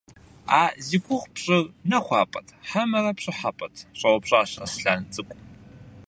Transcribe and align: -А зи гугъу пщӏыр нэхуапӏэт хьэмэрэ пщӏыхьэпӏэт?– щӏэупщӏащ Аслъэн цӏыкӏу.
-А 0.61 0.63
зи 0.85 0.97
гугъу 1.03 1.29
пщӏыр 1.33 1.63
нэхуапӏэт 1.89 2.47
хьэмэрэ 2.69 3.11
пщӏыхьэпӏэт?– 3.17 3.75
щӏэупщӏащ 3.97 4.51
Аслъэн 4.65 5.01
цӏыкӏу. 5.13 5.39